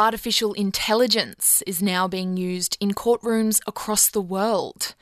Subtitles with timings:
[0.00, 4.94] artificial intelligence is now being used in courtrooms across the world.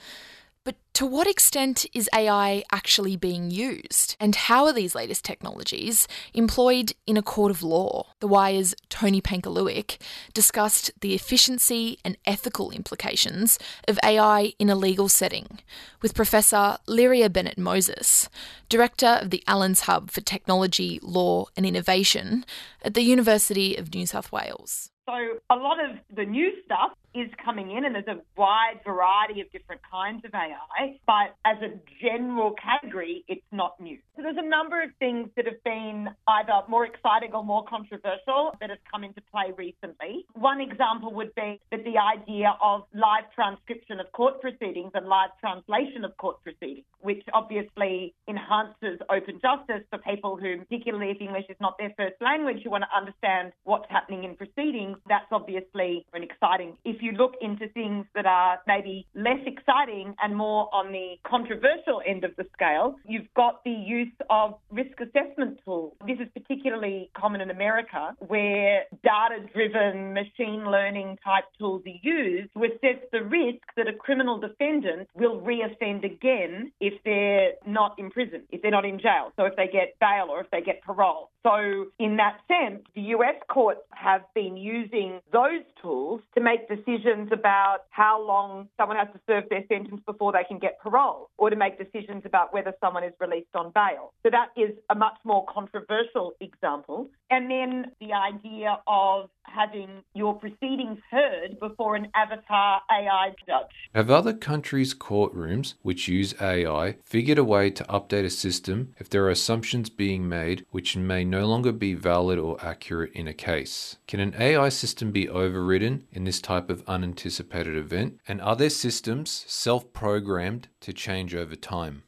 [0.69, 4.17] But to what extent is AI actually being used?
[4.21, 8.09] And how are these latest technologies employed in a court of law?
[8.21, 9.96] The Wire's Tony Pangaluic
[10.35, 15.60] discussed the efficiency and ethical implications of AI in a legal setting
[16.02, 18.28] with Professor Lyria Bennett Moses,
[18.69, 22.45] Director of the Allens Hub for Technology, Law and Innovation
[22.82, 24.91] at the University of New South Wales.
[25.06, 25.14] So,
[25.48, 29.50] a lot of the new stuff is coming in, and there's a wide variety of
[29.52, 30.98] different kinds of AI.
[31.06, 33.98] But as a general category, it's not new.
[34.16, 38.56] So there's a number of things that have been either more exciting or more controversial
[38.60, 40.26] that have come into play recently.
[40.34, 45.30] One example would be that the idea of live transcription of court proceedings and live
[45.40, 51.46] translation of court proceedings, which obviously enhances open justice for people who, particularly if English
[51.48, 54.96] is not their first language, who want to understand what's happening in proceedings.
[55.09, 56.76] That's obviously an exciting.
[56.84, 61.15] If you you look into things that are maybe less exciting and more on the
[61.26, 65.95] controversial end of the scale, you've got the use of risk assessment tools.
[66.06, 72.53] This is particularly common in America, where data driven machine learning type tools are used
[72.55, 78.11] to assess the risk that a criminal defendant will reoffend again if they're not in
[78.11, 79.33] prison, if they're not in jail.
[79.37, 81.31] So if they get bail or if they get parole.
[81.45, 86.88] So, in that sense, the US courts have been using those tools to make decisions
[87.33, 91.50] about how long someone has to serve their sentence before they can get parole, or
[91.50, 94.12] to make decisions about whether someone is released on bail.
[94.22, 97.11] So, that is a much more controversial example.
[97.31, 103.67] And then the idea of having your proceedings heard before an avatar AI judge.
[103.95, 109.09] Have other countries' courtrooms which use AI figured a way to update a system if
[109.09, 113.35] there are assumptions being made which may no longer be valid or accurate in a
[113.35, 113.97] case?
[114.07, 118.21] Can an AI system be overridden in this type of unanticipated event?
[118.27, 122.03] And are there systems self programmed to change over time?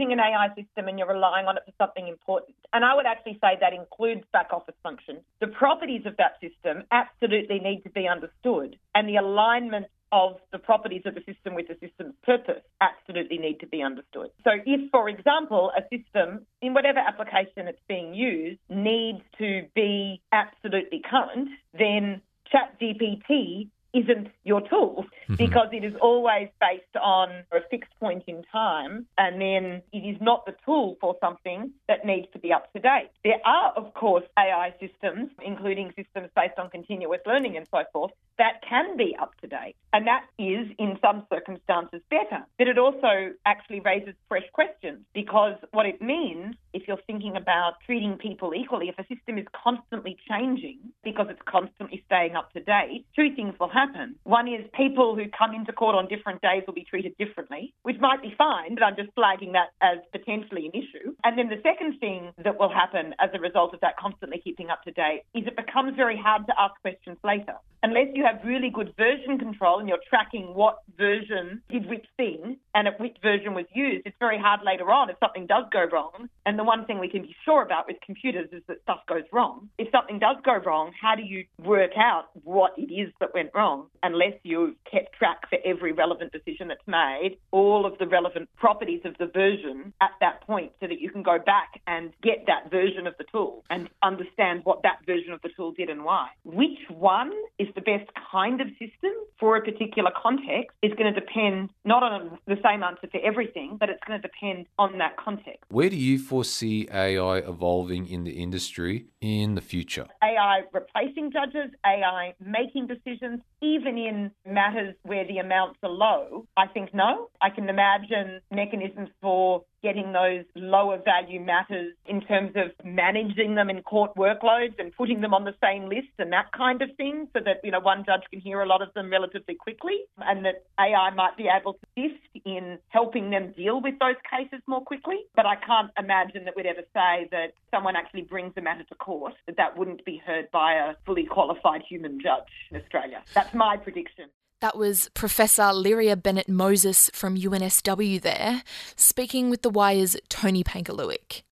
[0.00, 3.06] Using an AI system and you're relying on it for something important, and I would
[3.06, 7.90] actually say that includes back office functions, the properties of that system absolutely need to
[7.90, 12.62] be understood, and the alignment of the properties of the system with the system's purpose
[12.80, 14.30] absolutely need to be understood.
[14.42, 20.20] So, if, for example, a system in whatever application it's being used needs to be
[20.32, 22.22] absolutely current, then
[22.52, 25.34] ChatGPT isn't your tool mm-hmm.
[25.36, 30.16] because it is always based on a fixed point in time and then it is
[30.20, 33.10] not the tool for something that needs to be up to date.
[33.24, 38.12] There are, of course, AI systems, including systems based on continuous learning and so forth,
[38.38, 39.76] that can be up to date.
[39.92, 42.44] And that is, in some circumstances, better.
[42.58, 47.74] But it also actually raises fresh questions because what it means, if you're thinking about
[47.84, 52.60] treating people equally, if a system is constantly changing because it's constantly staying up to
[52.60, 54.16] date, two things will happen.
[54.24, 58.00] One is people who come into court on different days will be treated differently, which
[58.00, 61.14] might be fine, but I'm just flagging that as potentially an issue.
[61.24, 64.70] And then the second thing that will happen as a result of that constantly keeping
[64.70, 67.54] up to date is it becomes very hard to ask questions later.
[67.82, 72.58] Unless you have really good version control and you're tracking what version did which thing
[72.74, 75.86] and at which version was used, it's very hard later on if something does go
[75.90, 76.28] wrong.
[76.46, 79.24] And the one thing we can be sure about with computers is that stuff goes
[79.32, 79.68] wrong.
[79.78, 83.50] If something does go wrong, how do you work out what it is that went
[83.54, 88.48] wrong unless you've kept track for every relevant decision that's made, all of the relevant
[88.56, 92.44] properties of the version at that point so that you can go back and get
[92.46, 96.04] that version of the tool and understand what that version of the tool did and
[96.04, 96.28] why.
[96.44, 101.20] Which one is the best kind of system for a particular context is going to
[101.20, 105.16] depend not on the same answer for everything, but it's going to depend on that
[105.16, 105.64] context.
[105.68, 110.06] Where do you foresee AI evolving in the industry in the future?
[110.22, 116.46] AI replacing judges, AI making decisions, even in matters where the amounts are low?
[116.56, 117.30] I think no.
[117.42, 123.70] I can imagine mechanisms for getting those lower value matters in terms of managing them
[123.70, 127.28] in court workloads and putting them on the same list and that kind of thing
[127.32, 130.44] so that, you know, one judge can hear a lot of them relatively quickly and
[130.44, 134.82] that AI might be able to assist in helping them deal with those cases more
[134.82, 135.18] quickly.
[135.34, 138.94] But I can't imagine that we'd ever say that someone actually brings a matter to
[138.96, 143.22] court, that that wouldn't be heard by a fully qualified human judge in Australia.
[143.34, 144.26] That's my prediction.
[144.60, 148.62] That was Professor Lyria Bennett Moses from UNSW there,
[148.94, 151.42] speaking with The Wire's Tony Pangaluic.